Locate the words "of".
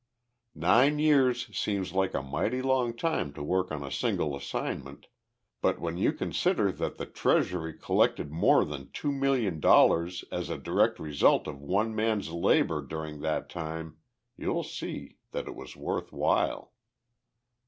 11.45-11.61